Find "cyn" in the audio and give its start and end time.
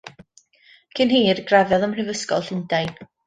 0.99-1.13